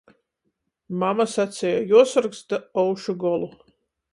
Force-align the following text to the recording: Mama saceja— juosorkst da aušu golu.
Mama 1.03 1.27
saceja— 1.33 1.75
juosorkst 1.91 2.49
da 2.55 2.61
aušu 2.85 3.17
golu. 3.27 3.53